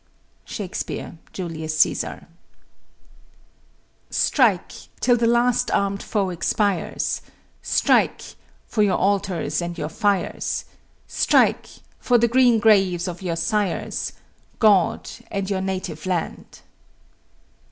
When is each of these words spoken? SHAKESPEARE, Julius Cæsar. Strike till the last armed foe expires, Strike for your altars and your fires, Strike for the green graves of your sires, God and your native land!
SHAKESPEARE, 0.45 1.19
Julius 1.31 1.77
Cæsar. 1.79 2.25
Strike 4.09 4.71
till 4.99 5.15
the 5.15 5.27
last 5.27 5.69
armed 5.69 6.01
foe 6.01 6.29
expires, 6.31 7.21
Strike 7.61 8.33
for 8.65 8.81
your 8.81 8.97
altars 8.97 9.61
and 9.61 9.77
your 9.77 9.89
fires, 9.89 10.65
Strike 11.05 11.67
for 11.99 12.17
the 12.17 12.27
green 12.27 12.57
graves 12.57 13.07
of 13.07 13.21
your 13.21 13.35
sires, 13.35 14.13
God 14.57 15.07
and 15.29 15.51
your 15.51 15.61
native 15.61 16.07
land! 16.07 16.61